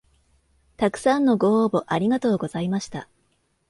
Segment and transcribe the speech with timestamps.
[0.77, 3.07] たくさんのご応募ありがとうございました